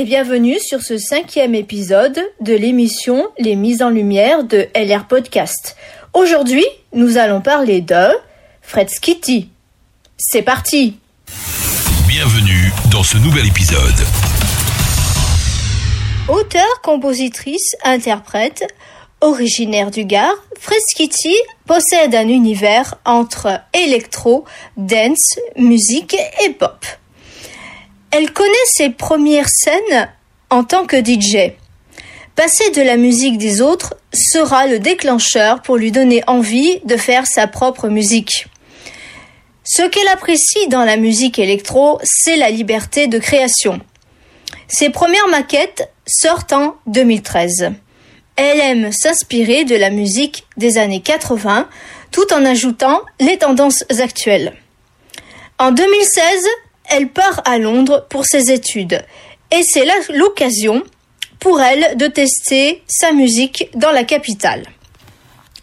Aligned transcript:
et 0.00 0.04
bienvenue 0.04 0.58
sur 0.58 0.80
ce 0.80 0.96
cinquième 0.96 1.54
épisode 1.54 2.18
de 2.40 2.54
l'émission 2.54 3.28
Les 3.38 3.54
Mises 3.54 3.82
en 3.82 3.90
Lumière 3.90 4.44
de 4.44 4.66
LR 4.74 5.06
Podcast. 5.06 5.76
Aujourd'hui, 6.14 6.64
nous 6.94 7.18
allons 7.18 7.42
parler 7.42 7.82
de 7.82 8.08
Fred 8.62 8.88
Skitty. 8.88 9.50
C'est 10.16 10.40
parti 10.40 10.96
Bienvenue 12.08 12.72
dans 12.90 13.02
ce 13.02 13.18
nouvel 13.18 13.46
épisode. 13.46 13.94
Auteur, 16.30 16.80
compositrice, 16.82 17.76
interprète, 17.84 18.64
originaire 19.20 19.90
du 19.90 20.06
Gard, 20.06 20.36
Fred 20.58 20.80
Skitty 20.92 21.36
possède 21.66 22.14
un 22.14 22.28
univers 22.28 22.94
entre 23.04 23.60
électro, 23.74 24.46
dance, 24.78 25.38
musique 25.58 26.16
et 26.42 26.50
pop. 26.54 26.86
Elle 28.12 28.32
connaît 28.32 28.50
ses 28.66 28.90
premières 28.90 29.48
scènes 29.48 30.08
en 30.50 30.64
tant 30.64 30.84
que 30.84 30.96
DJ. 30.96 31.52
Passer 32.34 32.70
de 32.70 32.82
la 32.82 32.96
musique 32.96 33.38
des 33.38 33.60
autres 33.60 33.94
sera 34.12 34.66
le 34.66 34.80
déclencheur 34.80 35.62
pour 35.62 35.76
lui 35.76 35.92
donner 35.92 36.22
envie 36.26 36.80
de 36.84 36.96
faire 36.96 37.26
sa 37.26 37.46
propre 37.46 37.88
musique. 37.88 38.46
Ce 39.62 39.82
qu'elle 39.82 40.08
apprécie 40.08 40.66
dans 40.68 40.84
la 40.84 40.96
musique 40.96 41.38
électro, 41.38 42.00
c'est 42.02 42.36
la 42.36 42.50
liberté 42.50 43.06
de 43.06 43.18
création. 43.18 43.80
Ses 44.66 44.90
premières 44.90 45.28
maquettes 45.28 45.88
sortent 46.06 46.52
en 46.52 46.76
2013. 46.86 47.72
Elle 48.34 48.60
aime 48.60 48.90
s'inspirer 48.90 49.64
de 49.64 49.76
la 49.76 49.90
musique 49.90 50.46
des 50.56 50.78
années 50.78 51.02
80 51.02 51.68
tout 52.10 52.32
en 52.32 52.44
ajoutant 52.44 53.02
les 53.20 53.38
tendances 53.38 53.84
actuelles. 54.00 54.54
En 55.58 55.70
2016, 55.70 56.48
elle 56.90 57.08
part 57.08 57.42
à 57.44 57.58
Londres 57.58 58.06
pour 58.10 58.26
ses 58.26 58.50
études 58.52 59.04
et 59.50 59.62
c'est 59.62 59.86
l'occasion 60.12 60.82
pour 61.38 61.60
elle 61.60 61.96
de 61.96 62.06
tester 62.06 62.82
sa 62.86 63.12
musique 63.12 63.70
dans 63.74 63.90
la 63.90 64.04
capitale. 64.04 64.64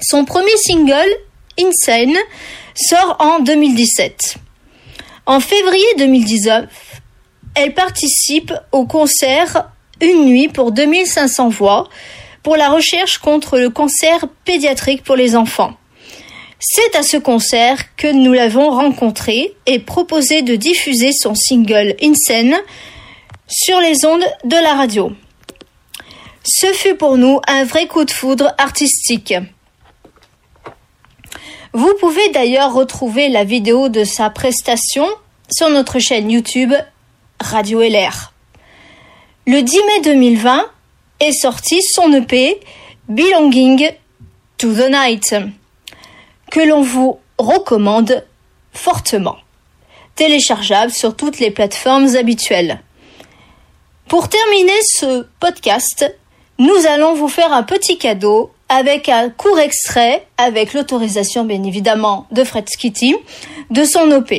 Son 0.00 0.24
premier 0.24 0.56
single, 0.56 1.10
Insane, 1.58 2.16
sort 2.74 3.16
en 3.18 3.40
2017. 3.40 4.36
En 5.26 5.40
février 5.40 5.86
2019, 5.98 6.66
elle 7.54 7.74
participe 7.74 8.52
au 8.72 8.86
concert 8.86 9.70
Une 10.00 10.26
nuit 10.26 10.48
pour 10.48 10.72
2500 10.72 11.48
voix 11.48 11.88
pour 12.42 12.56
la 12.56 12.68
recherche 12.68 13.18
contre 13.18 13.58
le 13.58 13.70
cancer 13.70 14.26
pédiatrique 14.44 15.02
pour 15.02 15.16
les 15.16 15.34
enfants. 15.34 15.74
C'est 16.58 16.96
à 16.96 17.02
ce 17.02 17.16
concert 17.16 17.94
que 17.96 18.10
nous 18.10 18.32
l'avons 18.32 18.70
rencontré 18.70 19.54
et 19.66 19.78
proposé 19.78 20.42
de 20.42 20.56
diffuser 20.56 21.12
son 21.12 21.34
single 21.34 21.96
Insane 22.02 22.56
sur 23.48 23.80
les 23.80 24.04
ondes 24.04 24.24
de 24.44 24.56
la 24.56 24.74
radio. 24.74 25.12
Ce 26.44 26.66
fut 26.72 26.94
pour 26.94 27.16
nous 27.16 27.40
un 27.46 27.64
vrai 27.64 27.86
coup 27.86 28.04
de 28.04 28.10
foudre 28.10 28.54
artistique. 28.58 29.34
Vous 31.72 31.92
pouvez 31.98 32.28
d'ailleurs 32.28 32.72
retrouver 32.72 33.28
la 33.28 33.44
vidéo 33.44 33.88
de 33.88 34.04
sa 34.04 34.30
prestation 34.30 35.06
sur 35.50 35.70
notre 35.70 35.98
chaîne 35.98 36.30
YouTube 36.30 36.72
Radio 37.40 37.80
LR. 37.80 38.32
Le 39.46 39.60
10 39.60 39.76
mai 39.76 40.00
2020 40.04 40.70
est 41.20 41.32
sorti 41.32 41.82
son 41.82 42.12
EP 42.12 42.60
Belonging 43.08 43.90
to 44.56 44.72
the 44.72 44.88
Night 44.88 45.34
que 46.54 46.60
l'on 46.60 46.82
vous 46.82 47.18
recommande 47.36 48.24
fortement. 48.72 49.38
Téléchargeable 50.14 50.92
sur 50.92 51.16
toutes 51.16 51.40
les 51.40 51.50
plateformes 51.50 52.14
habituelles. 52.14 52.80
Pour 54.06 54.28
terminer 54.28 54.78
ce 54.82 55.26
podcast, 55.40 56.14
nous 56.60 56.86
allons 56.88 57.14
vous 57.14 57.26
faire 57.26 57.52
un 57.52 57.64
petit 57.64 57.98
cadeau 57.98 58.52
avec 58.68 59.08
un 59.08 59.30
court 59.30 59.58
extrait, 59.58 60.28
avec 60.38 60.74
l'autorisation 60.74 61.44
bien 61.44 61.64
évidemment 61.64 62.28
de 62.30 62.44
Fred 62.44 62.68
Skitty, 62.68 63.16
de 63.70 63.84
son 63.84 64.08
OP. 64.12 64.32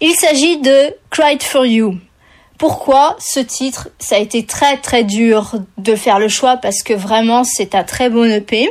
Il 0.00 0.14
s'agit 0.14 0.58
de 0.58 0.94
Cried 1.10 1.42
for 1.42 1.66
You. 1.66 1.96
Pourquoi 2.56 3.16
ce 3.18 3.40
titre? 3.40 3.88
Ça 3.98 4.14
a 4.14 4.20
été 4.20 4.46
très 4.46 4.76
très 4.76 5.02
dur 5.02 5.56
de 5.76 5.96
faire 5.96 6.20
le 6.20 6.28
choix 6.28 6.56
parce 6.56 6.84
que 6.84 6.94
vraiment 6.94 7.42
c'est 7.42 7.74
un 7.74 7.82
très 7.82 8.10
bon 8.10 8.30
EP. 8.30 8.70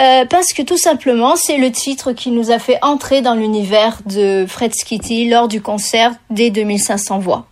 Euh, 0.00 0.24
parce 0.24 0.52
que 0.52 0.62
tout 0.62 0.76
simplement, 0.76 1.36
c'est 1.36 1.56
le 1.56 1.70
titre 1.70 2.12
qui 2.12 2.30
nous 2.30 2.50
a 2.50 2.58
fait 2.58 2.78
entrer 2.82 3.22
dans 3.22 3.34
l'univers 3.34 3.98
de 4.06 4.44
Fred 4.48 4.74
Skitty 4.74 5.28
lors 5.28 5.46
du 5.46 5.62
concert 5.62 6.12
des 6.30 6.50
2500 6.50 7.18
voix. 7.20 7.46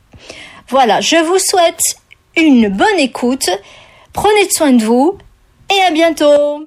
Voilà, 0.69 1.01
je 1.01 1.17
vous 1.17 1.39
souhaite 1.39 1.81
une 2.37 2.69
bonne 2.69 2.99
écoute, 2.99 3.49
prenez 4.13 4.51
soin 4.51 4.73
de 4.73 4.83
vous 4.83 5.17
et 5.71 5.83
à 5.83 5.91
bientôt 5.91 6.67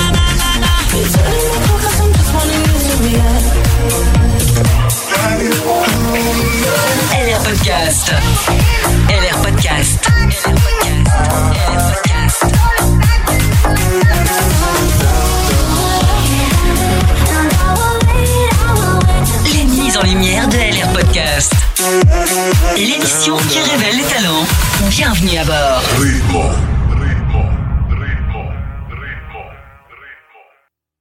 L'émission 22.77 23.35
qui 23.37 23.59
révèle 23.59 23.97
les 23.97 24.03
talents. 24.03 24.45
Bienvenue 24.89 25.37
à 25.37 25.43
bord. 25.43 26.70